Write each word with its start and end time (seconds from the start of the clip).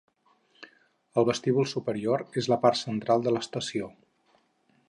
El 1.21 1.27
vestíbul 1.27 1.69
superior 1.75 2.25
és 2.43 2.51
la 2.53 2.61
part 2.65 2.81
central 2.83 3.27
de 3.29 3.35
l'estació. 3.37 3.93